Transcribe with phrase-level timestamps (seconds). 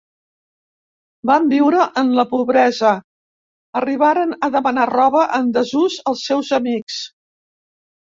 [1.29, 2.93] Van viure en la pobresa:
[3.81, 6.97] arribaren a demanar roba en desús als seus amics.